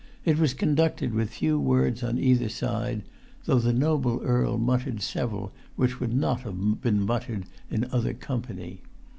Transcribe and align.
It 0.25 0.39
was 0.39 0.55
conducted 0.55 1.13
with 1.13 1.29
few 1.29 1.59
words 1.59 2.01
on 2.01 2.17
either 2.17 2.49
side, 2.49 3.03
though 3.45 3.59
the 3.59 3.71
noble 3.71 4.19
Earl 4.23 4.57
muttered 4.57 4.99
several 5.03 5.51
which 5.75 5.99
would 5.99 6.15
not 6.15 6.39
have 6.41 6.81
been 6.81 7.01
muttered 7.05 7.45
in 7.69 7.85
other 7.91 8.15
company. 8.15 8.81